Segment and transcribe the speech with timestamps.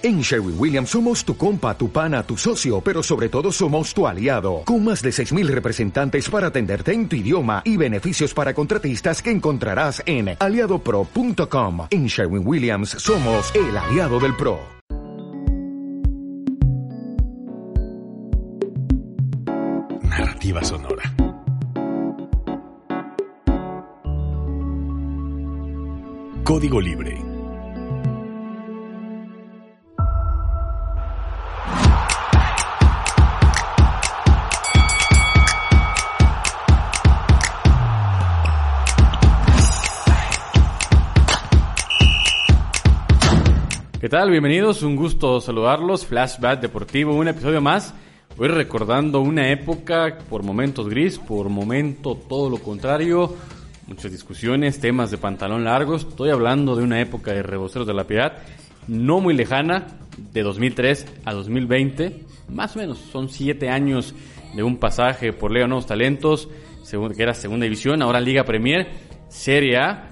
[0.00, 4.06] En Sherwin Williams somos tu compa, tu pana, tu socio, pero sobre todo somos tu
[4.06, 9.20] aliado, con más de 6.000 representantes para atenderte en tu idioma y beneficios para contratistas
[9.20, 11.88] que encontrarás en aliadopro.com.
[11.90, 14.60] En Sherwin Williams somos el aliado del PRO.
[20.02, 21.12] Narrativa sonora.
[26.44, 27.27] Código Libre
[44.08, 44.30] ¿Qué tal?
[44.30, 46.06] Bienvenidos, un gusto saludarlos.
[46.06, 47.92] Flashback Deportivo, un episodio más.
[48.38, 53.36] Hoy recordando una época por momentos gris, por momento todo lo contrario.
[53.86, 56.06] Muchas discusiones, temas de pantalón largos.
[56.08, 58.38] Estoy hablando de una época de reboceros de la piedad,
[58.86, 59.88] no muy lejana,
[60.32, 62.24] de 2003 a 2020.
[62.48, 64.14] Más o menos, son siete años
[64.54, 66.48] de un pasaje por Leo Nuevos Talentos,
[67.14, 68.88] que era segunda división, ahora Liga Premier,
[69.28, 70.07] Serie A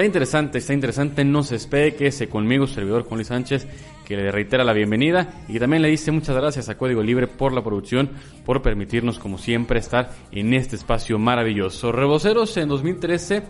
[0.00, 1.24] Está interesante, está interesante.
[1.26, 3.66] No se espere que ese conmigo, servidor Juan Luis Sánchez,
[4.06, 7.52] que le reitera la bienvenida y también le dice muchas gracias a Código Libre por
[7.52, 8.08] la producción,
[8.46, 11.92] por permitirnos, como siempre, estar en este espacio maravilloso.
[11.92, 13.42] Reboceros en 2013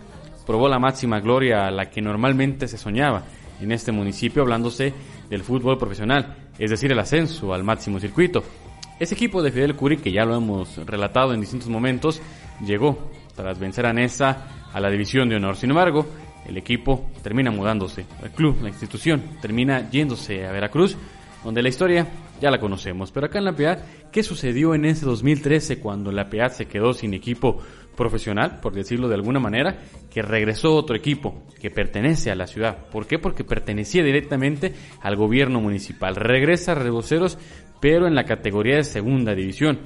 [0.45, 3.23] probó la máxima gloria a la que normalmente se soñaba
[3.61, 4.93] en este municipio, hablándose
[5.29, 8.43] del fútbol profesional, es decir, el ascenso al máximo circuito.
[8.99, 12.21] Ese equipo de Fidel Curi, que ya lo hemos relatado en distintos momentos,
[12.67, 15.57] llegó tras vencer a Nesa a la división de honor.
[15.57, 16.07] Sin embargo,
[16.47, 20.97] el equipo termina mudándose, el club, la institución, termina yéndose a Veracruz,
[21.45, 22.07] donde la historia
[22.41, 23.13] ya la conocemos.
[23.13, 26.93] Pero acá en La Piedad, ¿qué sucedió en ese 2013 cuando La Piedad se quedó
[26.93, 27.59] sin equipo
[27.97, 29.79] profesional, por decirlo de alguna manera,
[30.11, 32.87] que regresó otro equipo que pertenece a la ciudad?
[32.91, 33.19] ¿Por qué?
[33.19, 36.17] Porque pertenecía directamente al gobierno municipal.
[36.17, 37.39] Regresa a Reboceros,
[37.81, 39.79] pero en la categoría de segunda división.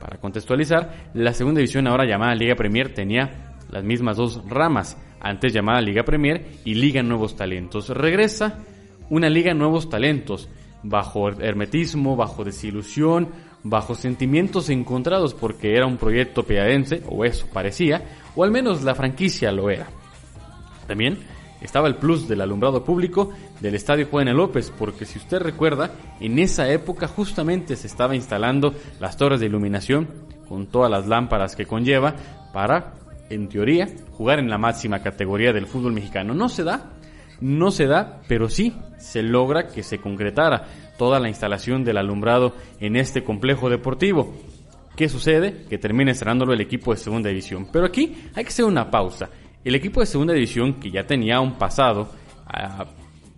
[0.00, 5.52] Para contextualizar, la segunda división ahora llamada Liga Premier tenía las mismas dos ramas antes
[5.52, 7.88] llamada Liga Premier, y Liga Nuevos Talentos.
[7.88, 8.58] Regresa
[9.10, 10.48] una Liga Nuevos Talentos,
[10.82, 13.28] bajo hermetismo, bajo desilusión,
[13.62, 18.02] bajo sentimientos encontrados porque era un proyecto peadense, o eso parecía,
[18.34, 19.88] o al menos la franquicia lo era.
[20.86, 21.18] También
[21.60, 26.38] estaba el plus del alumbrado público del Estadio Juan López, porque si usted recuerda, en
[26.38, 30.08] esa época justamente se estaba instalando las torres de iluminación
[30.48, 32.14] con todas las lámparas que conlleva
[32.52, 32.94] para
[33.30, 36.34] en teoría, jugar en la máxima categoría del fútbol mexicano.
[36.34, 36.92] No se da,
[37.40, 40.66] no se da, pero sí se logra que se concretara
[40.98, 44.34] toda la instalación del alumbrado en este complejo deportivo.
[44.96, 45.64] ¿Qué sucede?
[45.68, 47.68] Que termina estrenándolo el equipo de segunda división.
[47.72, 49.30] Pero aquí hay que hacer una pausa.
[49.64, 52.10] El equipo de segunda división, que ya tenía un pasado,
[52.46, 52.84] ah,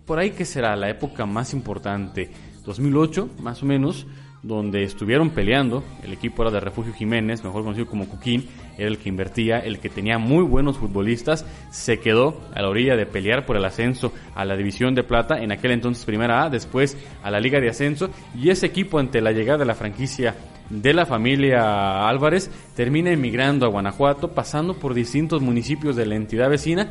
[0.05, 2.29] por ahí que será la época más importante,
[2.65, 4.05] 2008 más o menos,
[4.41, 5.83] donde estuvieron peleando.
[6.03, 9.79] El equipo era de Refugio Jiménez, mejor conocido como Cuquín, era el que invertía, el
[9.79, 11.45] que tenía muy buenos futbolistas.
[11.71, 15.41] Se quedó a la orilla de pelear por el ascenso a la División de Plata,
[15.41, 18.09] en aquel entonces Primera A, después a la Liga de Ascenso.
[18.35, 20.35] Y ese equipo, ante la llegada de la franquicia
[20.69, 26.49] de la familia Álvarez, termina emigrando a Guanajuato, pasando por distintos municipios de la entidad
[26.49, 26.89] vecina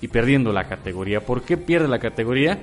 [0.00, 1.20] y perdiendo la categoría.
[1.20, 2.58] ¿Por qué pierde la categoría?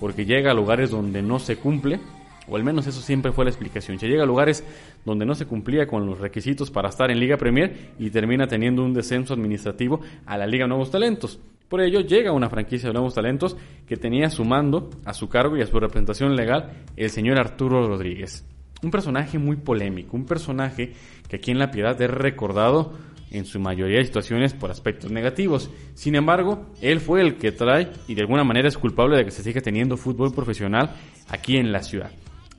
[0.00, 2.00] Porque llega a lugares donde no se cumple
[2.48, 3.98] o al menos eso siempre fue la explicación.
[3.98, 4.64] Se llega a lugares
[5.04, 8.84] donde no se cumplía con los requisitos para estar en Liga Premier y termina teniendo
[8.84, 11.38] un descenso administrativo a la Liga Nuevos Talentos.
[11.68, 15.62] Por ello llega una franquicia de nuevos talentos que tenía sumando a su cargo y
[15.62, 18.44] a su representación legal el señor Arturo Rodríguez.
[18.82, 20.92] Un personaje muy polémico, un personaje
[21.28, 22.92] que aquí en La Piedad es recordado
[23.30, 25.70] en su mayoría de situaciones por aspectos negativos.
[25.94, 29.30] Sin embargo, él fue el que trae y de alguna manera es culpable de que
[29.30, 30.90] se siga teniendo fútbol profesional
[31.30, 32.10] aquí en la ciudad.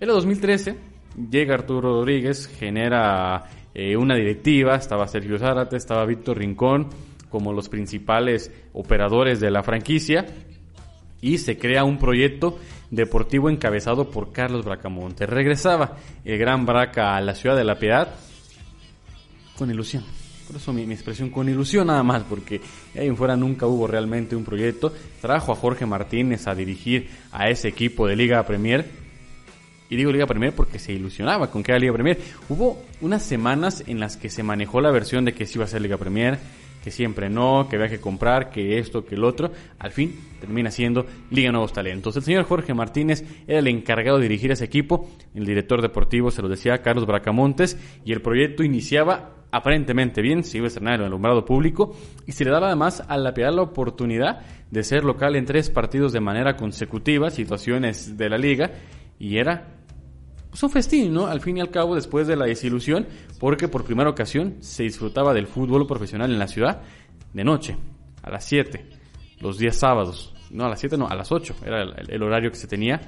[0.03, 0.75] En el 2013
[1.31, 6.89] llega Arturo Rodríguez, genera eh, una directiva, estaba Sergio Zárate, estaba Víctor Rincón
[7.29, 10.25] como los principales operadores de la franquicia
[11.21, 12.59] y se crea un proyecto
[12.91, 15.25] deportivo encabezado por Carlos Bracamonte.
[15.25, 15.95] Regresaba
[16.25, 18.13] el gran Braca a la ciudad de La Piedad
[19.57, 20.03] con ilusión.
[20.47, 22.59] Por eso mi, mi, expresión con ilusión nada más, porque
[22.93, 24.91] ahí en fuera nunca hubo realmente un proyecto.
[25.21, 29.02] Trajo a Jorge Martínez a dirigir a ese equipo de Liga Premier
[29.89, 32.19] y digo Liga Premier porque se ilusionaba con que era Liga Premier.
[32.49, 35.67] Hubo unas semanas en las que se manejó la versión de que sí iba a
[35.67, 36.39] ser Liga Premier,
[36.83, 39.51] que siempre no, que había que comprar, que esto, que el otro.
[39.79, 42.15] Al fin termina siendo Liga Nuevos Talentos.
[42.17, 45.09] El señor Jorge Martínez era el encargado de dirigir ese equipo.
[45.33, 47.77] El director deportivo se lo decía Carlos Bracamontes.
[48.03, 51.95] Y el proyecto iniciaba aparentemente bien, se iba a estrenar en el alumbrado público
[52.25, 54.39] y se le daba además a la Piedad la oportunidad
[54.71, 58.71] de ser local en tres partidos de manera consecutiva, situaciones de la liga
[59.23, 59.69] y era
[60.49, 61.27] pues un festín, ¿no?
[61.27, 63.07] Al fin y al cabo, después de la desilusión,
[63.39, 66.81] porque por primera ocasión se disfrutaba del fútbol profesional en la ciudad
[67.31, 67.77] de noche,
[68.21, 68.85] a las 7,
[69.39, 70.35] los días sábados.
[70.51, 72.99] No, a las 7, no, a las 8 era el, horario que se tenía.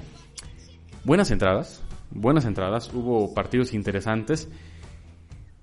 [1.04, 4.48] Buenas entradas, buenas entradas, hubo partidos interesantes.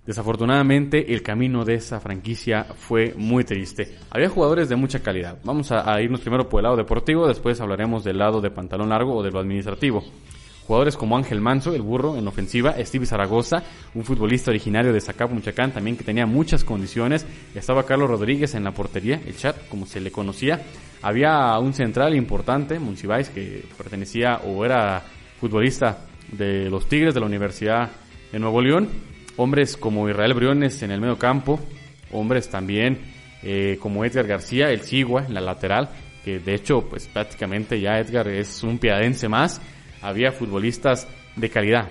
[0.06, 3.98] Desafortunadamente el camino de esa franquicia fue muy triste.
[4.12, 5.40] Había jugadores de mucha calidad.
[5.44, 8.90] Vamos a, a, irnos primero por el lado deportivo, después hablaremos del lado de pantalón
[8.90, 10.04] largo o de lo administrativo.
[10.66, 13.64] Jugadores como Ángel Manso, el burro en ofensiva, Steve Zaragoza,
[13.94, 17.26] un futbolista originario de Zacapo, Michoacán, también que tenía muchas condiciones.
[17.54, 20.62] Estaba Carlos Rodríguez en la portería, el chat, como se le conocía.
[21.02, 25.04] Había un central importante, Monsiváis, que pertenecía o era
[25.40, 25.98] futbolista
[26.32, 27.92] de los Tigres de la Universidad
[28.32, 28.90] de Nuevo León.
[29.36, 31.60] Hombres como Israel Briones en el medio campo.
[32.12, 33.00] Hombres también
[33.42, 35.90] eh, como Edgar García, el Cigua en la lateral.
[36.24, 39.60] Que de hecho, pues prácticamente ya Edgar es un piadense más.
[40.04, 41.90] Había futbolistas de calidad.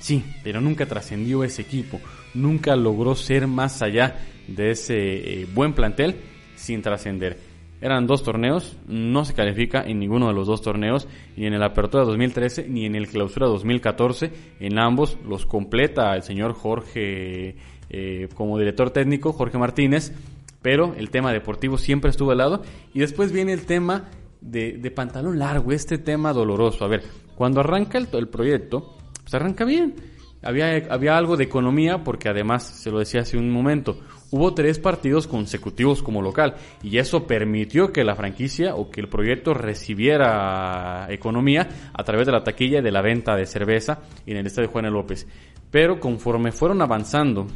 [0.00, 2.00] Sí, pero nunca trascendió ese equipo.
[2.34, 4.16] Nunca logró ser más allá
[4.48, 6.16] de ese eh, buen plantel
[6.56, 7.38] sin trascender.
[7.82, 11.62] Eran dos torneos, no se califica en ninguno de los dos torneos, ni en el
[11.62, 14.30] Apertura 2013 ni en el Clausura 2014.
[14.60, 17.56] En ambos los completa el señor Jorge
[17.88, 20.12] eh, como director técnico, Jorge Martínez,
[20.60, 22.62] pero el tema deportivo siempre estuvo al lado.
[22.92, 26.84] Y después viene el tema de, pantalón largo, este tema doloroso.
[26.84, 27.02] A ver,
[27.34, 29.94] cuando arranca el, el proyecto, pues arranca bien.
[30.42, 33.98] Había, había algo de economía porque además, se lo decía hace un momento,
[34.30, 39.08] hubo tres partidos consecutivos como local y eso permitió que la franquicia o que el
[39.08, 44.38] proyecto recibiera economía a través de la taquilla y de la venta de cerveza en
[44.38, 45.26] el estadio Juan López.
[45.70, 47.46] Pero conforme fueron avanzando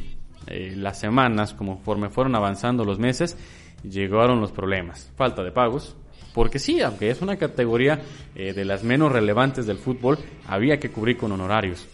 [0.47, 3.39] eh, las semanas, conforme fueron avanzando los meses,
[3.83, 5.11] llegaron los problemas.
[5.17, 5.97] Falta de pagos,
[6.35, 8.03] porque sí, aunque es una categoría
[8.35, 11.87] eh, de las menos relevantes del fútbol, había que cubrir con honorarios.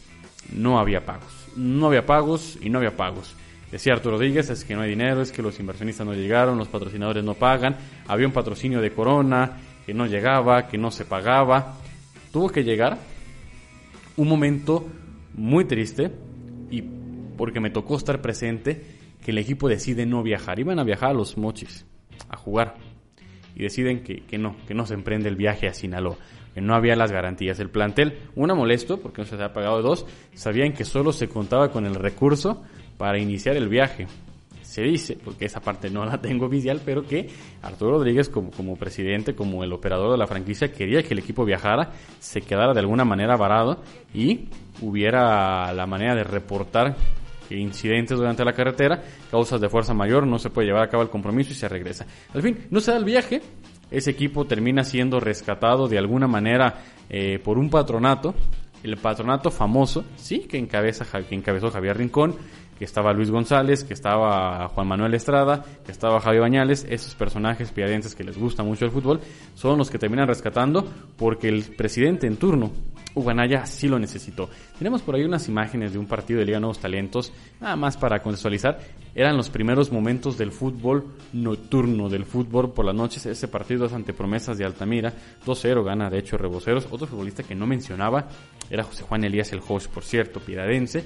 [0.56, 1.48] No había pagos.
[1.56, 3.36] No había pagos y no había pagos.
[3.70, 6.68] Decía Arturo Rodríguez, es que no hay dinero, es que los inversionistas no llegaron, los
[6.68, 7.76] patrocinadores no pagan,
[8.08, 11.76] había un patrocinio de Corona que no llegaba, que no se pagaba.
[12.32, 12.98] Tuvo que llegar
[14.16, 14.88] un momento
[15.34, 16.10] muy triste
[16.70, 16.82] y
[17.36, 18.82] porque me tocó estar presente
[19.22, 20.58] que el equipo decide no viajar.
[20.58, 21.84] Iban a viajar a los mochis,
[22.28, 22.89] a jugar.
[23.54, 26.16] Y deciden que, que no, que no se emprende el viaje a Sinaloa
[26.54, 27.60] que no había las garantías.
[27.60, 31.70] El plantel, una molesto, porque no se había pagado dos, sabían que solo se contaba
[31.70, 32.62] con el recurso
[32.96, 34.06] para iniciar el viaje.
[34.62, 37.28] Se dice, porque esa parte no la tengo oficial, pero que
[37.62, 41.44] Arturo Rodríguez como, como presidente, como el operador de la franquicia, quería que el equipo
[41.44, 43.82] viajara, se quedara de alguna manera varado
[44.14, 44.48] y
[44.80, 46.96] hubiera la manera de reportar
[47.56, 51.10] incidentes durante la carretera, causas de fuerza mayor, no se puede llevar a cabo el
[51.10, 52.06] compromiso y se regresa.
[52.34, 53.40] Al fin, no se da el viaje,
[53.90, 58.34] ese equipo termina siendo rescatado de alguna manera eh, por un patronato,
[58.82, 62.36] el patronato famoso, sí, que, encabeza, que encabezó Javier Rincón,
[62.78, 67.72] que estaba Luis González, que estaba Juan Manuel Estrada, que estaba Javier Bañales, esos personajes
[67.72, 69.20] piadenses que les gusta mucho el fútbol,
[69.54, 70.88] son los que terminan rescatando
[71.18, 72.70] porque el presidente en turno,
[73.14, 74.48] Uganaya, sí lo necesitó.
[74.78, 78.22] Tenemos por ahí unas imágenes de un partido de Liga Nuevos Talentos, nada más para
[78.22, 78.78] contextualizar,
[79.14, 83.92] eran los primeros momentos del fútbol nocturno, del fútbol por las noches, ese partido es
[83.92, 85.12] ante promesas de Altamira,
[85.44, 88.28] 2-0 gana de hecho Reboceros, otro futbolista que no mencionaba
[88.70, 91.04] era José Juan Elías el host, por cierto, piradense,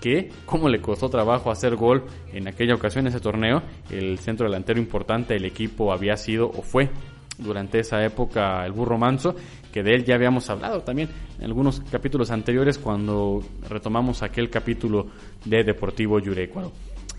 [0.00, 3.62] que cómo le costó trabajo hacer gol en aquella ocasión, ese torneo.
[3.88, 6.90] El centro delantero importante del equipo había sido o fue
[7.38, 9.34] durante esa época el burro manso,
[9.74, 15.08] que de él ya habíamos hablado también en algunos capítulos anteriores cuando retomamos aquel capítulo
[15.44, 16.70] de Deportivo Yurecuaro.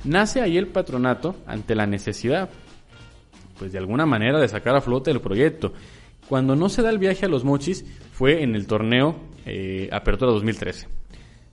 [0.06, 2.50] Nace ahí el patronato ante la necesidad,
[3.60, 5.74] pues de alguna manera, de sacar a flote el proyecto.
[6.30, 10.32] Cuando no se da el viaje a los mochis fue en el torneo eh, Apertura
[10.32, 10.88] 2013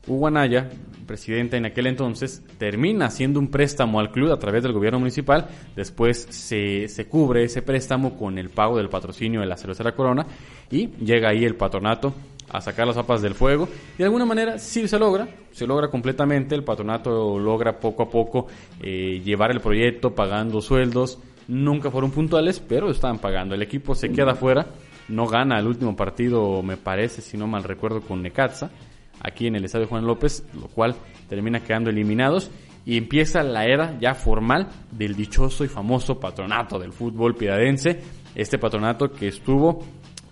[0.06, 0.68] Hugo Anaya,
[1.06, 5.48] presidente en aquel entonces, termina haciendo un préstamo al club a través del gobierno municipal,
[5.76, 10.26] después se, se cubre ese préstamo con el pago del patrocinio de la cervecera Corona
[10.70, 12.14] y llega ahí el patronato
[12.50, 13.68] a sacar las zapas del fuego.
[13.96, 18.48] De alguna manera sí se logra, se logra completamente, el patronato logra poco a poco
[18.80, 23.54] eh, llevar el proyecto pagando sueldos, nunca fueron puntuales, pero estaban pagando.
[23.54, 24.66] El equipo se queda fuera,
[25.08, 28.70] no gana el último partido, me parece, si no mal recuerdo, con Necaxa
[29.22, 30.96] aquí en el estadio Juan López, lo cual
[31.28, 32.50] termina quedando eliminados
[32.84, 38.00] y empieza la era ya formal del dichoso y famoso patronato del fútbol piradense,
[38.34, 39.84] este patronato que estuvo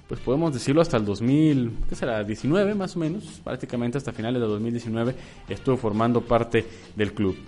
[0.08, 2.24] pues podemos decirlo hasta el 2000, ¿qué será?
[2.24, 5.14] 19 más o menos, prácticamente hasta finales de 2019
[5.48, 6.66] estuvo formando parte
[6.96, 7.38] del club.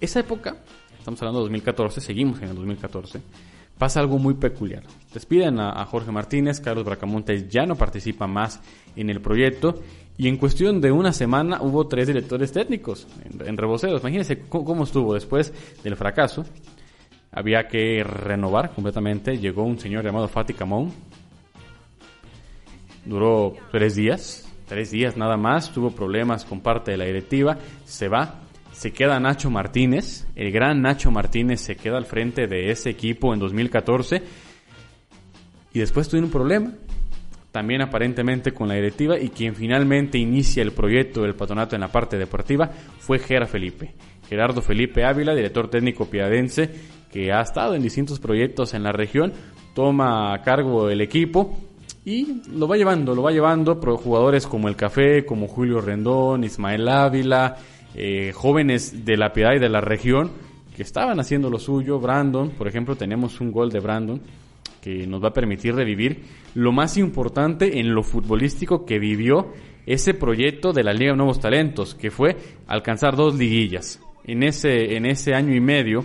[0.00, 0.56] Esa época,
[0.98, 3.20] estamos hablando de 2014, seguimos en el 2014,
[3.78, 4.82] pasa algo muy peculiar.
[5.12, 8.60] Despiden a, Jorge Martínez, Carlos Bracamontes ya no participa más
[8.96, 9.82] en el proyecto
[10.16, 14.00] y en cuestión de una semana hubo tres directores técnicos en, Reboceros.
[14.00, 15.52] Imagínense cómo, estuvo después
[15.84, 16.44] del fracaso.
[17.30, 19.38] Había que renovar completamente.
[19.38, 20.92] Llegó un señor llamado Fatih Camón.
[23.04, 24.44] Duró tres días.
[24.66, 25.70] Tres días nada más.
[25.72, 27.58] Tuvo problemas con parte de la directiva.
[27.84, 28.47] Se va
[28.78, 33.34] se queda Nacho Martínez, el gran Nacho Martínez se queda al frente de ese equipo
[33.34, 34.22] en 2014
[35.74, 36.74] y después tuvo un problema,
[37.50, 41.88] también aparentemente con la directiva y quien finalmente inicia el proyecto del patronato en la
[41.88, 42.70] parte deportiva
[43.00, 43.94] fue Gera Felipe.
[44.28, 46.70] Gerardo Felipe Ávila, director técnico piadense,
[47.10, 49.32] que ha estado en distintos proyectos en la región,
[49.74, 51.58] toma a cargo el equipo
[52.04, 56.88] y lo va llevando, lo va llevando, jugadores como el Café, como Julio Rendón, Ismael
[56.88, 57.56] Ávila,
[57.94, 60.30] eh, jóvenes de la piedad y de la región
[60.76, 61.98] que estaban haciendo lo suyo.
[61.98, 64.20] Brandon, por ejemplo, tenemos un gol de Brandon
[64.80, 66.22] que nos va a permitir revivir
[66.54, 69.52] lo más importante en lo futbolístico que vivió
[69.86, 74.00] ese proyecto de la Liga de Nuevos Talentos, que fue alcanzar dos liguillas.
[74.24, 76.04] En ese, en ese año y medio,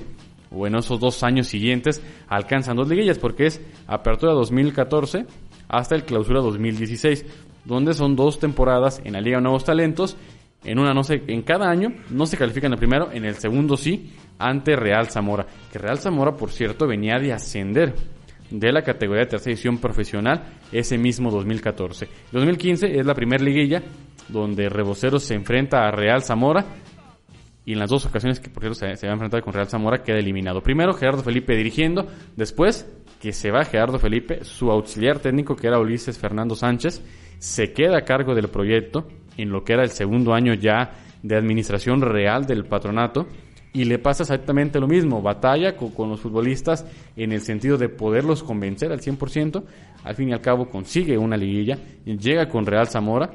[0.49, 5.25] o en esos dos años siguientes, alcanzan dos liguillas, porque es apertura 2014
[5.67, 7.25] hasta el clausura 2016,
[7.65, 10.15] donde son dos temporadas en la Liga de Nuevos Talentos
[10.63, 13.35] en una no sé, en cada año no se califica en el primero, en el
[13.35, 15.45] segundo sí, ante Real Zamora.
[15.71, 17.93] Que Real Zamora, por cierto, venía de ascender
[18.49, 22.07] de la categoría de tercera edición profesional ese mismo 2014.
[22.31, 23.81] 2015 es la primera liguilla
[24.27, 26.65] donde Reboceros se enfrenta a Real Zamora
[27.65, 29.67] y en las dos ocasiones que por cierto se, se va a enfrentar con Real
[29.67, 30.61] Zamora queda eliminado.
[30.61, 32.87] Primero Gerardo Felipe dirigiendo, después
[33.19, 37.01] que se va Gerardo Felipe, su auxiliar técnico que era Ulises Fernando Sánchez,
[37.39, 41.35] se queda a cargo del proyecto en lo que era el segundo año ya de
[41.35, 43.27] administración real del patronato
[43.73, 46.85] y le pasa exactamente lo mismo, batalla con, los futbolistas
[47.15, 49.63] en el sentido de poderlos convencer al 100%,
[50.03, 53.31] al fin y al cabo consigue una liguilla, llega con Real Zamora,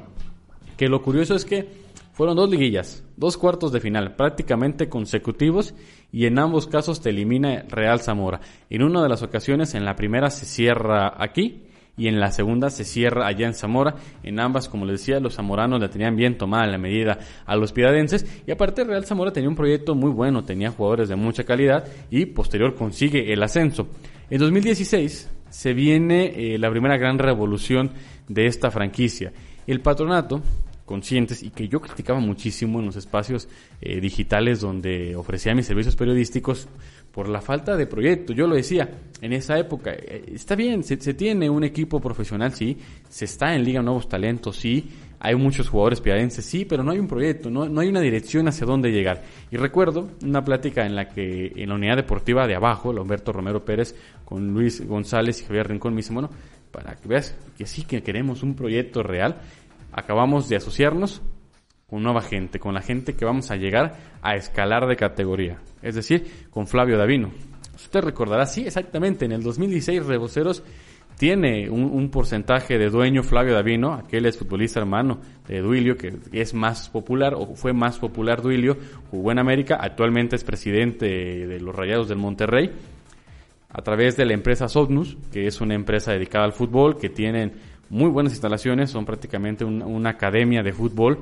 [0.77, 1.67] que lo curioso es que
[2.13, 5.73] fueron dos liguillas, dos cuartos de final prácticamente consecutivos
[6.11, 8.39] y en ambos casos te elimina Real Zamora.
[8.69, 11.63] En una de las ocasiones, en la primera se cierra aquí
[11.99, 13.95] y en la segunda se cierra allá en Zamora.
[14.23, 17.73] En ambas, como les decía, los zamoranos la tenían bien tomada la medida a los
[17.73, 21.85] piadenses y aparte Real Zamora tenía un proyecto muy bueno, tenía jugadores de mucha calidad
[22.09, 23.87] y posterior consigue el ascenso.
[24.29, 27.91] En 2016 se viene eh, la primera gran revolución
[28.29, 29.33] de esta franquicia.
[29.67, 30.41] El patronato
[30.89, 33.47] conscientes y que yo criticaba muchísimo en los espacios
[33.79, 36.67] eh, digitales donde ofrecía mis servicios periodísticos
[37.19, 38.31] por la falta de proyecto.
[38.31, 42.77] Yo lo decía, en esa época, eh, está bien, se, tiene un equipo profesional, sí,
[43.09, 46.99] se está en Liga Nuevos Talentos, sí, hay muchos jugadores piadenses, sí, pero no hay
[46.99, 49.21] un proyecto, no, no hay una dirección hacia dónde llegar.
[49.51, 53.65] Y recuerdo una plática en la que en la unidad deportiva de abajo, Humberto Romero
[53.65, 56.29] Pérez, con Luis González y Javier Rincón, me dice, bueno,
[56.71, 59.41] para que veas que sí que queremos un proyecto real,
[59.91, 61.21] acabamos de asociarnos
[61.89, 65.95] con nueva gente, con la gente que vamos a llegar a escalar de categoría, es
[65.95, 67.31] decir, con Flavio Davino.
[67.75, 70.63] Usted recordará, sí, exactamente, en el 2016 Reboceros
[71.17, 76.53] tiene un, porcentaje de dueño Flavio Davino, aquel es futbolista hermano de Duilio, que es
[76.53, 78.77] más popular, o fue más popular Duilio,
[79.11, 82.71] jugó en América, actualmente es presidente de los Rayados del Monterrey,
[83.69, 87.51] a través de la empresa Sotnus, que es una empresa dedicada al fútbol, que tienen
[87.89, 91.19] muy buenas instalaciones, son prácticamente una academia de fútbol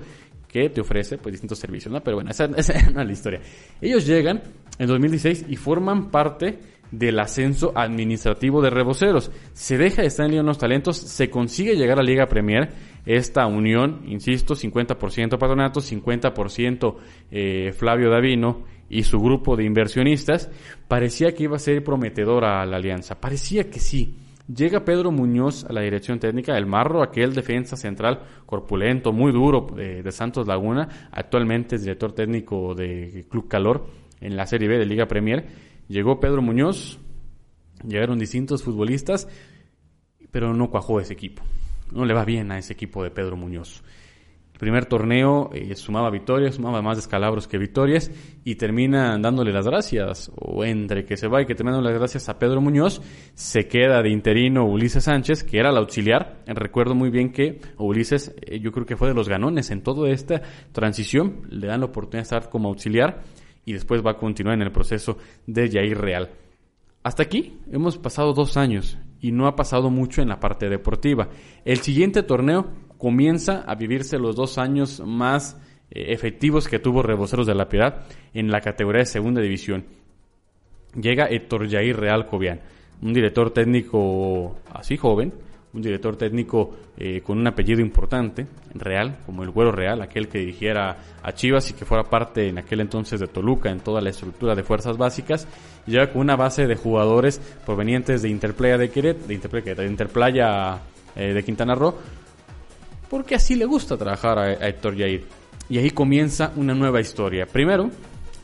[0.47, 2.01] que te ofrece pues distintos servicios, ¿no?
[2.01, 3.41] Pero bueno, esa, no es la historia.
[3.81, 4.41] Ellos llegan
[4.79, 6.59] en 2016 y forman parte
[6.91, 9.31] del ascenso administrativo de Reboceros.
[9.53, 12.69] Se deja de estar en los Talentos, se consigue llegar a Liga Premier,
[13.05, 16.95] esta unión, insisto, 50% patronato, 50%
[17.31, 20.49] eh, Flavio Davino y su grupo de inversionistas,
[20.87, 24.15] parecía que iba a ser prometedora a la alianza, parecía que sí.
[24.53, 29.67] Llega Pedro Muñoz a la dirección técnica, el Marro, aquel defensa central corpulento, muy duro
[29.75, 33.87] de Santos Laguna, actualmente es director técnico de Club Calor
[34.21, 35.45] en la Serie B de Liga Premier.
[35.89, 36.97] Llegó Pedro Muñoz,
[37.85, 39.27] llegaron distintos futbolistas,
[40.31, 41.43] pero no cuajó ese equipo.
[41.91, 43.83] No le va bien a ese equipo de Pedro Muñoz.
[44.57, 48.11] Primer torneo eh, sumaba victorias, sumaba más descalabros que victorias
[48.43, 51.99] y termina dándole las gracias, o entre que se va y que termina dándole las
[51.99, 53.01] gracias a Pedro Muñoz,
[53.35, 56.43] se queda de interino Ulises Sánchez, que era el auxiliar.
[56.47, 60.09] Recuerdo muy bien que Ulises, eh, yo creo que fue de los ganones en toda
[60.09, 63.21] esta transición, le dan la oportunidad de estar como auxiliar
[63.63, 66.29] y después va a continuar en el proceso de Jair Real.
[67.03, 71.29] Hasta aquí hemos pasado dos años y no ha pasado mucho en la parte deportiva.
[71.63, 75.57] El siguiente torneo comienza a vivirse los dos años más
[75.89, 79.85] eh, efectivos que tuvo Reboceros de la Piedad en la categoría de segunda división.
[80.99, 82.59] Llega Héctor Jair Real Cobian.
[83.01, 85.31] un director técnico así joven,
[85.73, 90.39] un director técnico eh, con un apellido importante, real, como el Güero Real, aquel que
[90.39, 94.09] dirigiera a Chivas y que fuera parte en aquel entonces de Toluca en toda la
[94.09, 95.47] estructura de fuerzas básicas,
[95.85, 100.79] llega con una base de jugadores provenientes de Interplaya de Queret, de Interplaya,
[101.15, 101.95] de, eh, de Quintana Roo,
[103.09, 105.25] porque así le gusta trabajar a, Héctor Yair.
[105.69, 107.45] Y ahí comienza una nueva historia.
[107.45, 107.89] Primero,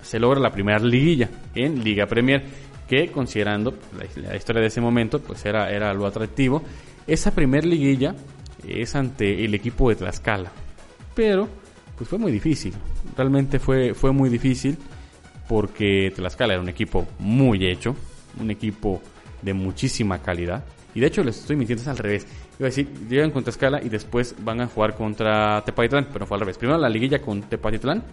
[0.02, 2.44] se logra la primera liguilla en Liga Premier,
[2.88, 3.74] que considerando
[4.16, 6.64] la, historia de ese momento, pues era, era lo atractivo.
[7.08, 8.16] Esa primer liguilla
[8.68, 10.52] es ante el equipo de Tlaxcala.
[11.16, 11.48] Pero,
[11.98, 12.74] pues fue muy difícil.
[13.16, 14.78] Realmente fue, fue muy difícil
[15.48, 17.96] porque Tlaxcala era un equipo muy hecho,
[18.40, 19.02] un equipo
[19.42, 20.64] de muchísima calidad.
[20.96, 22.28] Y de hecho les estoy mintiendo, es al revés.
[22.60, 26.36] Iba a decir, llegan contra Tlaxcala y después van a jugar contra Tepatitlán, pero fue
[26.36, 26.58] al revés.
[26.58, 28.04] Primero la liguilla con Tepatitlán,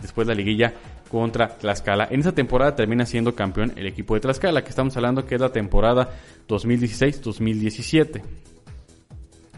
[0.00, 0.72] después la liguilla
[1.10, 2.08] contra Tlaxcala.
[2.10, 5.40] En esa temporada termina siendo campeón el equipo de Tlaxcala, que estamos hablando que es
[5.40, 6.10] la temporada
[6.48, 8.22] 2016-2017.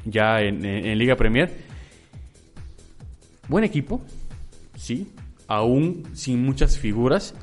[0.07, 1.51] Ya en, Liga Premier.
[3.49, 4.01] Buen equipo,
[4.77, 5.13] sí,
[5.47, 7.35] aún sin muchas figuras.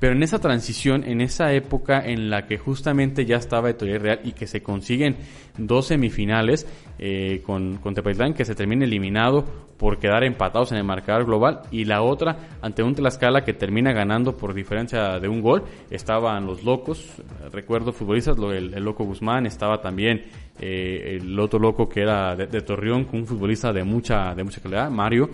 [0.00, 4.20] Pero en esa transición, en esa época en la que justamente ya estaba Etoile Real
[4.24, 5.16] y que se consiguen
[5.56, 6.66] dos semifinales
[6.98, 7.94] eh, con, con
[8.34, 9.44] que se termina eliminado
[9.76, 13.92] por quedar empatados en el marcador global, y la otra ante un Tlaxcala que termina
[13.92, 15.62] ganando por diferencia de un gol.
[15.88, 20.24] Estaban los locos, recuerdo futbolistas, el, loco Guzmán, estaba también
[20.58, 24.60] eh, el otro loco que era de, de Torreón, un futbolista de mucha, de mucha
[24.60, 25.30] calidad, Mario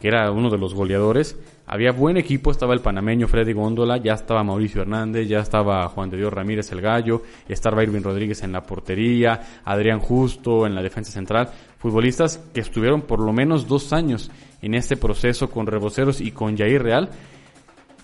[0.00, 1.38] que era uno de los goleadores.
[1.66, 6.10] Había buen equipo, estaba el panameño Freddy Góndola, ya estaba Mauricio Hernández, ya estaba Juan
[6.10, 10.82] de Dios Ramírez el Gallo, estaba Irving Rodríguez en la portería, Adrián Justo en la
[10.82, 16.20] defensa central, futbolistas que estuvieron por lo menos dos años en este proceso con Reboceros
[16.20, 17.08] y con Jair Real,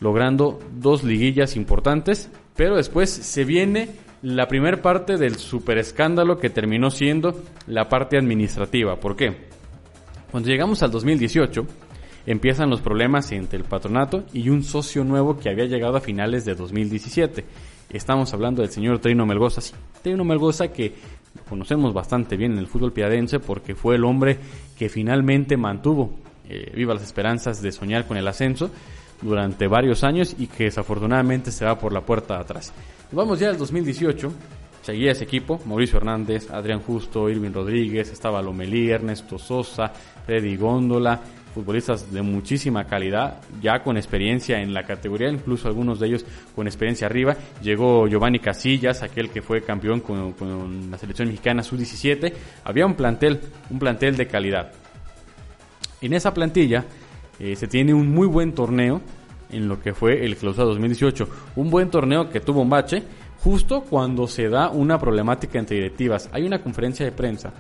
[0.00, 3.88] logrando dos liguillas importantes, pero después se viene
[4.22, 8.96] la primera parte del super escándalo que terminó siendo la parte administrativa.
[8.96, 9.59] ¿Por qué?
[10.30, 11.66] Cuando llegamos al 2018,
[12.24, 16.44] empiezan los problemas entre el patronato y un socio nuevo que había llegado a finales
[16.44, 17.44] de 2017.
[17.90, 19.60] Estamos hablando del señor Trino Melgoza.
[19.60, 20.94] Sí, Trino Melgoza que
[21.48, 24.38] conocemos bastante bien en el fútbol piadense porque fue el hombre
[24.78, 26.12] que finalmente mantuvo
[26.48, 28.70] eh, viva las esperanzas de soñar con el ascenso
[29.22, 32.72] durante varios años y que desafortunadamente se va por la puerta atrás.
[33.10, 34.32] Vamos ya al 2018.
[34.82, 39.92] Seguía ese equipo, Mauricio Hernández, Adrián Justo, Irving Rodríguez, estaba Lomelí, Ernesto Sosa,
[40.24, 41.20] Freddy Góndola,
[41.54, 46.66] futbolistas de muchísima calidad, ya con experiencia en la categoría, incluso algunos de ellos con
[46.66, 47.36] experiencia arriba.
[47.62, 52.32] Llegó Giovanni Casillas, aquel que fue campeón con, la selección mexicana sub-17.
[52.64, 54.72] Había un plantel, un plantel de calidad.
[56.00, 56.84] En esa plantilla
[57.38, 59.02] eh, se tiene un muy buen torneo
[59.52, 61.28] en lo que fue el Clausura 2018.
[61.56, 63.02] Un buen torneo que tuvo un bache
[63.42, 66.28] justo cuando se da una problemática entre directivas.
[66.32, 67.52] Hay una conferencia de prensa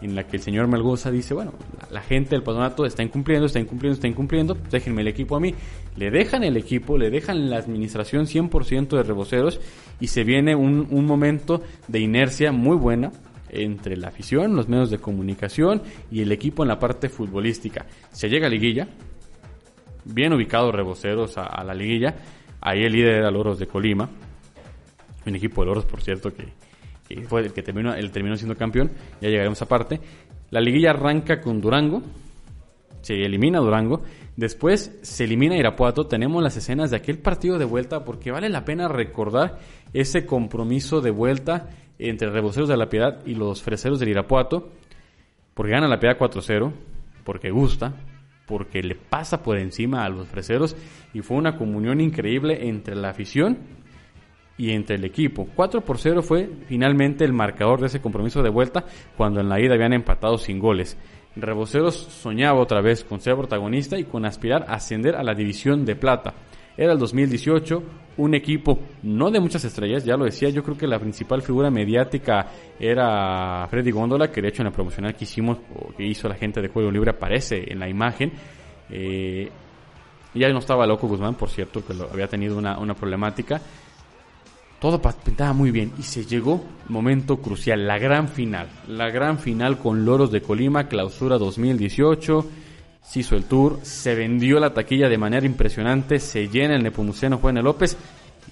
[0.00, 1.52] en la que el señor Melgoza dice, bueno,
[1.90, 5.54] la, gente del patronato está incumpliendo, está incumpliendo, está incumpliendo, déjenme el equipo a mí.
[5.96, 9.60] Le dejan el equipo, le dejan la administración 100% de reboceros
[9.98, 13.10] y se viene un, momento de inercia muy buena
[13.50, 17.86] entre la afición, los medios de comunicación y el equipo en la parte futbolística.
[18.12, 18.86] Se llega a liguilla,
[20.04, 22.14] bien ubicados reboceros a, la liguilla,
[22.60, 24.08] ahí el líder era Loros de Colima,
[25.28, 26.46] un equipo de Loros, por cierto, que
[27.08, 30.00] que fue el que terminó, el terminó siendo campeón, ya llegaremos a parte.
[30.50, 32.02] La liguilla arranca con Durango,
[33.00, 34.02] se elimina Durango,
[34.36, 38.64] después se elimina Irapuato, tenemos las escenas de aquel partido de vuelta porque vale la
[38.64, 39.58] pena recordar
[39.92, 44.70] ese compromiso de vuelta entre Reboceros de la Piedad y los Freseros del Irapuato,
[45.54, 46.72] porque gana la Piedad 4-0,
[47.24, 47.94] porque gusta,
[48.46, 50.76] porque le pasa por encima a los Freseros
[51.12, 53.58] y fue una comunión increíble entre la afición
[54.58, 55.48] y entre el equipo.
[55.54, 58.84] 4 por 0 fue finalmente el marcador de ese compromiso de vuelta
[59.16, 60.98] cuando en la ida habían empatado sin goles.
[61.36, 65.84] Reboceros soñaba otra vez con ser protagonista y con aspirar a ascender a la división
[65.84, 66.34] de plata.
[66.76, 67.82] Era el 2018,
[68.18, 71.70] un equipo no de muchas estrellas, ya lo decía, yo creo que la principal figura
[71.70, 72.46] mediática
[72.78, 76.36] era Freddy Góndola, que de hecho en la promocional que hicimos, o que hizo la
[76.36, 78.32] gente de Juego Libre, aparece en la imagen.
[78.90, 79.48] Eh,
[80.34, 83.60] ya no estaba Loco Guzmán, por cierto, que lo, había tenido una, una problemática.
[84.80, 88.68] Todo pintaba muy bien y se llegó momento crucial, la gran final.
[88.86, 92.46] La gran final con Loros de Colima, clausura 2018.
[93.02, 97.38] Se hizo el tour, se vendió la taquilla de manera impresionante, se llena el Nepomuceno
[97.38, 97.96] Juan López.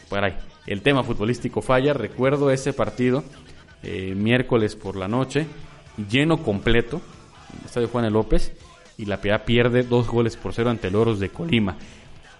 [0.09, 0.35] Por ahí,
[0.67, 1.93] el tema futbolístico falla.
[1.93, 3.23] Recuerdo ese partido,
[3.85, 5.47] eh, miércoles por la noche,
[6.11, 7.01] lleno completo,
[7.61, 8.53] el estadio Juan López,
[8.99, 11.77] y la PA pierde dos goles por cero ante Loros de Colima.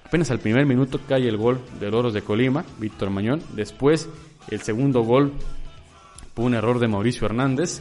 [0.07, 3.43] Apenas al primer minuto cae el gol de Loros de Colima, Víctor Mañón.
[3.55, 4.09] Después
[4.49, 5.33] El segundo gol
[6.33, 7.81] fue un error de Mauricio Hernández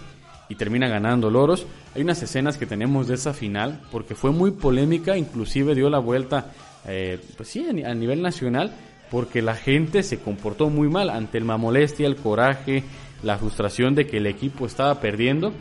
[0.50, 1.68] y termina ganando Loros.
[1.94, 6.00] Hay unas escenas que tenemos de esa final porque fue muy polémica, inclusive dio la
[6.00, 6.52] vuelta,
[6.88, 8.74] eh, pues sí, a nivel nacional,
[9.12, 12.84] porque la gente se comportó muy mal ante el molestia, el coraje,
[13.22, 15.54] la frustración de que el equipo estaba perdiendo.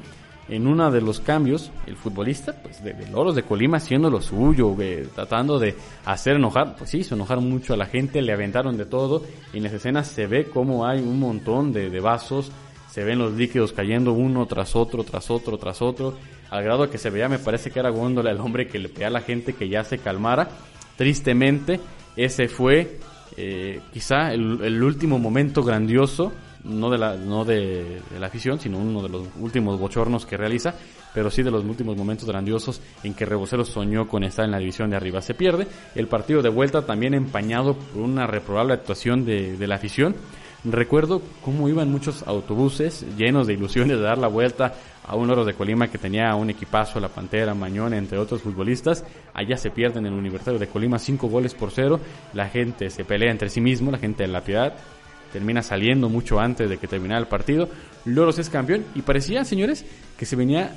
[0.49, 4.77] En uno de los cambios, el futbolista pues, de, Loros de Colima haciendo lo suyo,
[5.15, 8.85] tratando de hacer enojar, pues sí, hizo enojar mucho a la gente, le aventaron de
[8.85, 9.23] todo.
[9.53, 12.53] Y en las escenas se ve como hay un montón de, de vasos,
[12.91, 16.15] se ven los líquidos cayendo uno tras otro, tras otro, tras otro,
[16.51, 19.09] al grado que se veía, me parece que era Góndola el hombre que le pedía
[19.09, 20.49] a la gente que ya se calmara.
[20.97, 21.81] Tristemente,
[22.15, 23.01] ese fue
[23.37, 26.33] eh, quizá el, último momento grandioso,
[26.65, 30.75] no de la, no de, la afición, sino uno de los últimos bochornos que realiza,
[31.13, 34.59] pero sí de los últimos momentos grandiosos en que Rebocero soñó con estar en la
[34.59, 35.21] división de arriba.
[35.21, 39.77] Se pierde el partido de vuelta también empañado por una reprobable actuación de, de la
[39.77, 40.17] afición
[40.65, 44.73] Recuerdo cómo iban muchos autobuses llenos de ilusiones de dar la vuelta
[45.07, 49.05] a un oro de Colima que tenía un equipazo, La Pantera, Mañón, entre otros futbolistas.
[49.35, 52.01] Allá se pierden en el Universitario de Colima cinco goles por cero.
[52.33, 54.75] La gente se pelea entre sí mismo, la gente de La Piedad
[55.35, 57.69] termina saliendo mucho antes de que terminara el partido.
[58.05, 59.85] Loros es campeón y parecía, señores,
[60.17, 60.77] que se venía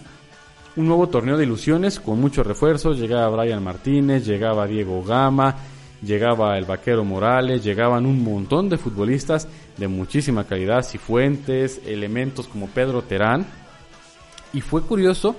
[0.75, 2.97] un nuevo torneo de ilusiones con muchos refuerzos.
[2.97, 5.57] Llegaba Brian Martínez, llegaba Diego Gama,
[6.01, 12.65] llegaba el Vaquero Morales, llegaban un montón de futbolistas de muchísima calidad, Cifuentes, elementos como
[12.65, 13.45] Pedro Terán.
[14.53, 15.35] Y fue curioso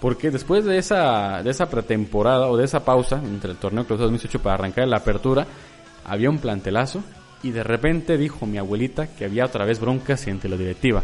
[0.00, 4.06] porque después de esa, de esa pretemporada o de esa pausa entre el torneo Clausura
[4.06, 5.46] 2018 para arrancar la apertura,
[6.04, 7.04] había un plantelazo
[7.46, 11.02] y de repente dijo mi abuelita que había otra vez broncas entre la directiva.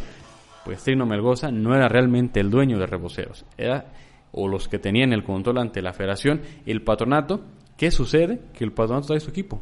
[0.65, 3.87] Pues Trino Melgoza no era realmente el dueño de Reboceros, era
[4.33, 7.43] o los que tenían el control ante la federación, el patronato
[7.83, 8.39] ¿Qué sucede?
[8.57, 9.61] Que el patronato trae su equipo.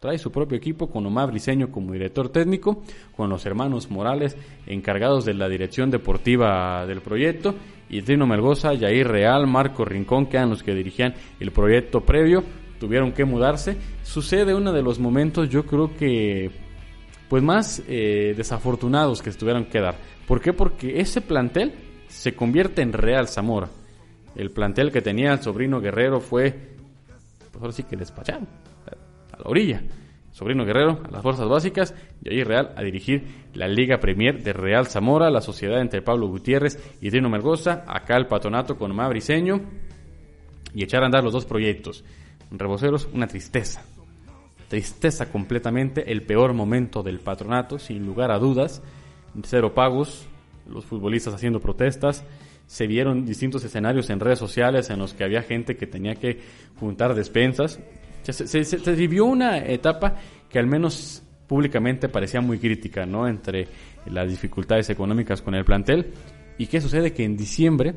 [0.00, 2.82] Trae su propio equipo con Omar Briseño como director técnico,
[3.16, 7.54] con los hermanos Morales encargados de la dirección deportiva del proyecto,
[7.88, 12.42] y Trino Melgoza, Jair Real, Marco Rincón, que eran los que dirigían el proyecto previo,
[12.78, 13.76] tuvieron que mudarse.
[14.02, 16.50] Sucede uno de los momentos, yo creo que,
[17.28, 19.96] pues más eh, desafortunados que estuvieron que dar.
[20.26, 20.52] ¿Por qué?
[20.52, 21.74] Porque ese plantel
[22.08, 23.68] se convierte en Real Zamora.
[24.34, 26.76] El plantel que tenía el sobrino Guerrero fue
[27.56, 28.46] pues ahora sí que despacharon
[29.32, 29.82] a la orilla.
[30.30, 34.52] Sobrino Guerrero a las fuerzas básicas y ahí Real a dirigir la Liga Premier de
[34.52, 39.08] Real Zamora, la sociedad entre Pablo Gutiérrez y Trino Mergoza, acá el patronato con Omar
[39.08, 39.62] Briseño
[40.74, 42.04] y echar a andar los dos proyectos.
[42.50, 43.82] Reboceros, una tristeza.
[44.68, 48.82] Tristeza completamente, el peor momento del patronato, sin lugar a dudas.
[49.44, 50.26] Cero pagos,
[50.68, 52.24] los futbolistas haciendo protestas,
[52.66, 56.40] se vieron distintos escenarios en redes sociales en los que había gente que tenía que
[56.78, 57.78] juntar despensas.
[58.22, 60.16] Se, se, vivió una etapa
[60.50, 63.28] que al menos públicamente parecía muy crítica, ¿no?
[63.28, 63.68] Entre
[64.06, 66.12] las dificultades económicas con el plantel.
[66.58, 67.12] ¿Y qué sucede?
[67.12, 67.94] Que en diciembre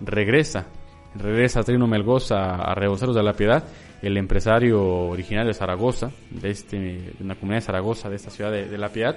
[0.00, 0.66] regresa,
[1.14, 3.64] regresa Trino Melgoza a Reboceros de la Piedad,
[4.00, 8.50] el empresario originario de Zaragoza, de, este, de una comunidad de Zaragoza, de esta ciudad
[8.50, 9.16] de La Piedad,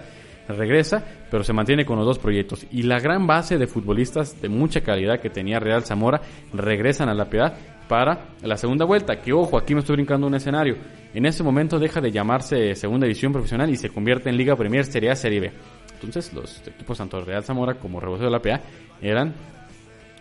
[0.53, 2.65] regresa, pero se mantiene con los dos proyectos.
[2.71, 6.21] Y la gran base de futbolistas de mucha calidad que tenía Real Zamora
[6.53, 7.53] regresan a la Piedad
[7.87, 9.21] para la segunda vuelta.
[9.21, 10.77] Que ojo, aquí me estoy brincando un escenario.
[11.13, 14.85] En ese momento deja de llamarse Segunda División Profesional y se convierte en Liga Premier
[14.85, 15.51] Serie A, Serie B.
[15.93, 18.61] Entonces los equipos tanto Real Zamora como Rebocero de la PA
[19.01, 19.33] eran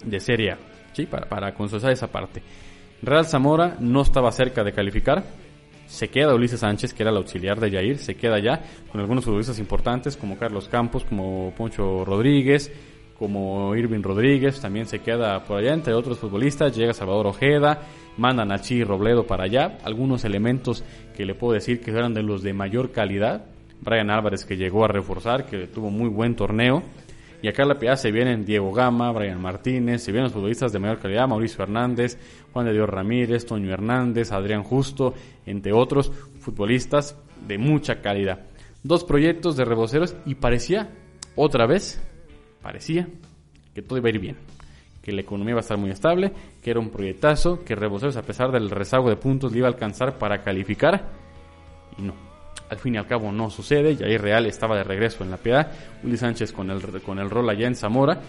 [0.04, 0.58] de Serie A,
[1.02, 1.54] para, para
[1.92, 2.42] esa parte.
[3.02, 5.24] Real Zamora no estaba cerca de calificar,
[5.86, 9.24] se queda Ulises Sánchez, que era el auxiliar de Yair, se queda ya con algunos
[9.24, 12.72] futbolistas importantes como Carlos Campos, como Poncho Rodríguez,
[13.18, 17.82] como Irving Rodríguez, también se queda por allá, entre otros futbolistas, llega Salvador Ojeda,
[18.16, 20.84] mandan a Chi Robledo para allá, algunos elementos
[21.16, 23.44] que le puedo decir que eran de los de mayor calidad,
[23.80, 26.82] Brian Álvarez que llegó a reforzar, que tuvo muy buen torneo,
[27.44, 30.72] y acá en la PA se vienen Diego Gama, Brian Martínez, se vienen los futbolistas
[30.72, 32.16] de mayor calidad, Mauricio Hernández,
[32.54, 35.12] Juan de Dios Ramírez, Toño Hernández, Adrián Justo,
[35.44, 38.46] entre otros futbolistas de mucha calidad.
[38.82, 40.88] Dos proyectos de reboceros y parecía,
[41.36, 42.00] otra vez,
[42.62, 43.08] parecía
[43.74, 44.36] que todo iba a ir bien,
[45.02, 48.22] que la economía iba a estar muy estable, que era un proyectazo, que reboceros a
[48.22, 51.10] pesar del rezago de puntos le iba a alcanzar para calificar
[51.98, 52.33] y no
[52.70, 53.96] al fin y al cabo no sucede.
[53.96, 55.70] Jair Real estaba de regreso en la piedad.
[56.02, 58.20] Ulises Sánchez con el, con el rol allá en Zamora.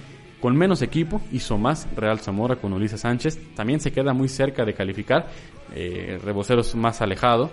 [0.42, 3.40] Con menos equipo hizo más Real Zamora con Ulises Sánchez.
[3.56, 5.28] También se queda muy cerca de calificar.
[5.74, 7.50] Eh, Reboceros más alejado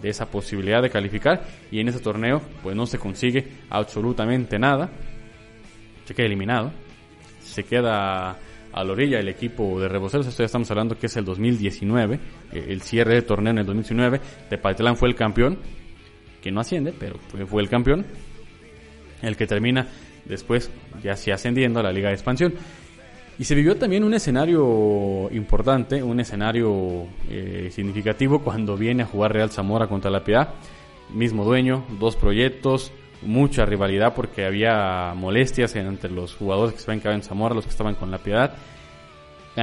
[0.00, 1.42] de esa posibilidad de calificar.
[1.70, 4.90] Y en ese torneo pues no se consigue absolutamente nada.
[6.04, 6.72] Se queda eliminado.
[7.42, 8.36] Se queda
[8.72, 10.26] a la orilla el equipo de Reboceros.
[10.28, 12.20] Esto ya estamos hablando que es el 2019.
[12.52, 14.20] El cierre de torneo en el 2019.
[14.48, 15.58] Tepatitlán fue el campeón
[16.40, 18.06] que no asciende, pero fue, el campeón.
[19.22, 19.86] el que termina
[20.24, 20.70] después
[21.02, 22.54] ya se ascendiendo a la Liga de Expansión.
[23.38, 29.32] Y se vivió también un escenario importante, un escenario eh, significativo cuando viene a jugar
[29.32, 30.54] Real Zamora contra la Piedad.
[31.14, 37.22] Mismo dueño, dos proyectos, mucha rivalidad porque había molestias entre los jugadores que estaban en
[37.22, 38.54] Zamora, los que estaban con la Piedad.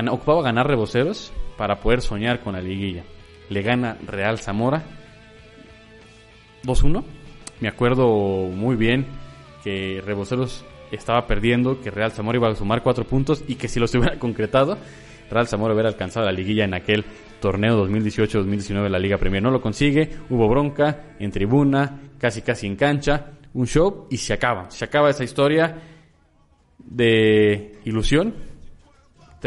[0.10, 3.04] ocupaba ganar reboceros para poder soñar con la liguilla.
[3.50, 4.84] Le gana Real Zamora
[6.63, 7.04] 2-1.
[7.60, 9.06] Me acuerdo muy bien
[9.63, 13.80] que Reboceros estaba perdiendo, que Real Zamora iba a sumar cuatro puntos y que si
[13.80, 14.78] los hubiera concretado,
[15.30, 17.04] Real Zamora hubiera alcanzado la liguilla en aquel
[17.39, 19.43] torneo 2018-2019 de la Liga Premier.
[19.43, 24.34] No lo consigue, hubo bronca en tribuna, casi casi en cancha, un show y se
[24.34, 24.70] acaba.
[24.72, 25.76] Se acaba esa historia
[26.80, 28.34] de ilusión,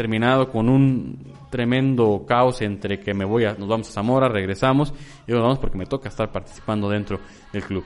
[0.01, 1.15] terminado con un
[1.51, 4.91] tremendo caos entre que me voy a, nos vamos a Zamora, regresamos
[5.27, 7.19] y nos vamos porque me toca estar participando dentro
[7.53, 7.85] del club.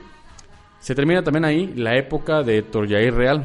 [0.78, 3.44] Se termina también ahí la época de Torjair Real.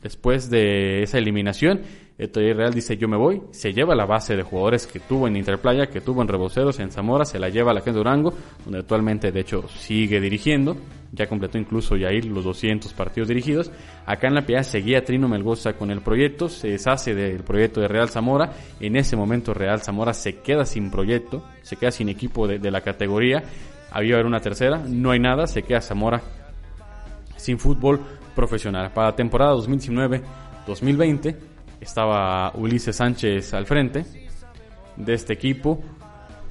[0.00, 1.80] Después de esa eliminación,
[2.18, 5.88] Real dice yo me voy, se lleva la base de jugadores que tuvo en Interplaya,
[5.88, 8.32] que tuvo en Reboceros, en Zamora, se la lleva a la gente de Durango,
[8.64, 10.78] donde actualmente de hecho sigue dirigiendo,
[11.12, 13.70] ya completó incluso Yair los 200 partidos dirigidos.
[14.06, 17.88] Acá en La Piedad seguía Trino Melgoza con el proyecto, se deshace del proyecto de
[17.88, 22.48] Real Zamora, en ese momento Real Zamora se queda sin proyecto, se queda sin equipo
[22.48, 23.42] de, de la categoría,
[23.90, 26.22] había haber una tercera, no hay nada, se queda Zamora
[27.36, 28.00] sin fútbol
[28.34, 28.90] profesional.
[28.94, 34.04] Para la temporada 2019-2020 estaba Ulises Sánchez al frente
[34.96, 35.82] de este equipo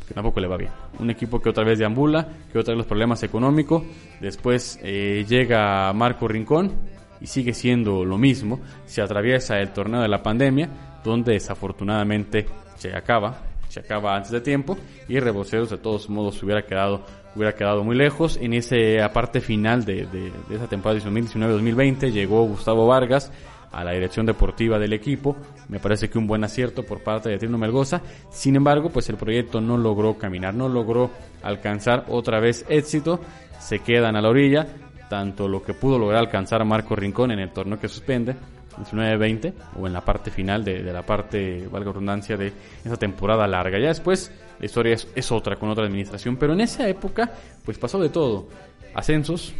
[0.08, 0.72] que tampoco le va bien.
[1.00, 3.84] Un equipo que otra vez deambula, que otra vez los problemas económicos.
[4.22, 6.72] Después eh, llega Marco Rincón
[7.20, 8.60] y sigue siendo lo mismo.
[8.86, 10.70] Se atraviesa el torneo de la pandemia,
[11.04, 16.66] donde desafortunadamente se acaba, se acaba antes de tiempo y Reboceros de todos modos hubiera
[16.66, 17.04] quedado
[17.36, 18.38] hubiera quedado muy lejos.
[18.42, 23.32] En esa parte final de, de, esa temporada 2019-2020 llegó Gustavo Vargas
[23.71, 25.36] a la dirección deportiva del equipo.
[25.69, 28.01] Me parece que un buen acierto por parte de Trino Melgoza.
[28.32, 31.12] Sin embargo, pues el proyecto no logró caminar, no logró
[31.43, 33.19] alcanzar otra vez éxito.
[33.60, 34.67] Se quedan a la orilla,
[35.10, 38.36] tanto lo que pudo lograr alcanzar Marco Rincón en el torneo que suspende,
[38.78, 42.51] 19-20, o en la parte final de, la parte, valga redundancia, de
[42.84, 43.80] esa temporada larga.
[43.80, 47.32] Ya después la historia es, es, otra, con otra administración, pero en esa época,
[47.63, 48.47] pues pasó de todo.
[48.93, 49.54] Ascensos,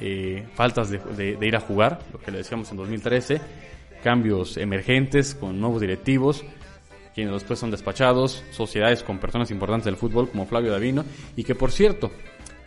[0.00, 3.40] eh, faltas de, de, de, ir a jugar, lo que le decíamos en 2013,
[4.02, 6.44] cambios emergentes con nuevos directivos,
[7.14, 11.04] quienes después son despachados, sociedades con personas importantes del fútbol como Flavio Davino,
[11.36, 12.10] y que por cierto,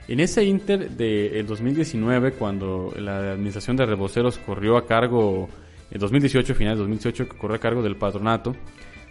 [0.07, 5.47] en ese Inter del 2019, cuando la administración de Reboceros corrió a cargo,
[5.89, 8.55] en 2018, final de 2018, que corrió a cargo del patronato,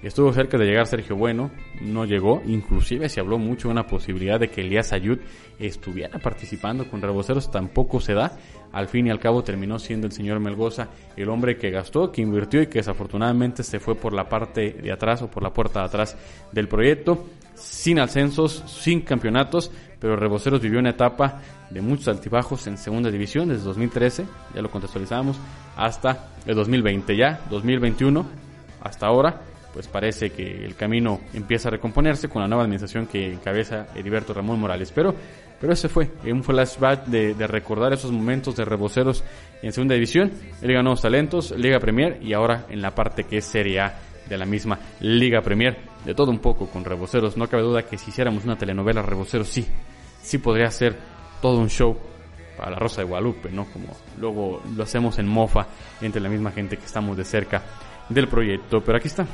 [0.03, 4.41] estuvo cerca de llegar Sergio Bueno, no llegó, inclusive se habló mucho de una posibilidad
[4.41, 5.19] de que Elías Ayud
[5.59, 8.37] estuviera participando con Reboceros, tampoco se da,
[8.73, 12.23] al fin y al cabo terminó siendo el señor Melgoza el hombre que gastó, que
[12.23, 15.81] invirtió y que desafortunadamente se fue por la parte de atrás o por la puerta
[15.81, 16.17] de atrás
[16.51, 22.77] del proyecto, sin ascensos, sin campeonatos, pero Reboceros vivió una etapa de muchos altibajos en
[22.77, 25.37] segunda división desde 2013, ya lo contextualizamos,
[25.77, 28.27] hasta el 2020, ya 2021,
[28.83, 33.33] hasta ahora, pues parece que el camino empieza a recomponerse con la nueva administración que
[33.33, 34.93] encabeza Heriberto Ramón Morales.
[34.93, 35.15] Pero,
[35.61, 39.25] pero ese fue un flashback de, de recordar esos momentos de Reboceros
[39.63, 43.45] en segunda división, Liga Nuevos Talentos, Liga Premier y ahora en la parte que es
[43.45, 45.77] Serie A de la misma Liga Premier.
[46.05, 47.37] De todo un poco con Reboceros.
[47.37, 49.67] No cabe duda que si hiciéramos una telenovela Reboceros, sí,
[50.21, 50.97] sí podría ser
[51.41, 51.97] todo un show
[52.57, 53.67] para la Rosa de Guadalupe, ¿no?
[53.67, 53.87] Como
[54.19, 55.67] luego lo hacemos en mofa
[56.01, 57.63] entre la misma gente que estamos de cerca
[58.09, 58.83] del proyecto.
[58.83, 59.27] Pero aquí está,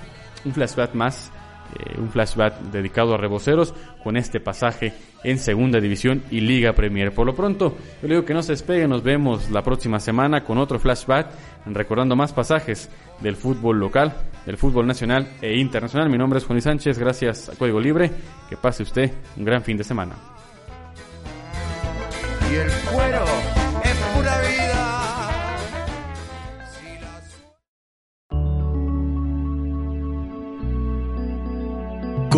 [0.44, 1.30] un flashback más,
[1.74, 4.92] eh, un flashback dedicado a Reboceros con este pasaje
[5.24, 7.12] en Segunda División y Liga Premier.
[7.12, 10.44] Por lo pronto, yo le digo que no se despegue, nos vemos la próxima semana
[10.44, 11.28] con otro flashback,
[11.66, 12.88] recordando más pasajes
[13.20, 14.14] del fútbol local,
[14.46, 16.08] del fútbol nacional e internacional.
[16.08, 18.10] Mi nombre es Juan Sánchez, gracias a Código Libre,
[18.48, 20.14] que pase usted un gran fin de semana.
[22.50, 23.57] Y el cuero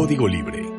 [0.01, 0.70] Código Libre